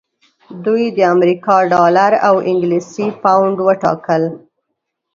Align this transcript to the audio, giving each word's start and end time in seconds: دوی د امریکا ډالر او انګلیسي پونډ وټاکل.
دوی 0.65 0.83
د 0.97 0.99
امریکا 1.13 1.57
ډالر 1.73 2.11
او 2.27 2.35
انګلیسي 2.51 3.07
پونډ 3.21 3.55
وټاکل. 3.67 4.23